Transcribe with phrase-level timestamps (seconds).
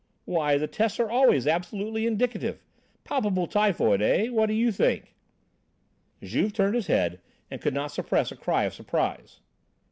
[0.25, 2.63] "Why, the tests are always absolutely indicative!
[3.03, 4.29] Palpable typhoid, eh?
[4.29, 5.13] What do you think?"
[6.23, 9.41] Juve turned his head and could not suppress a cry of surprise.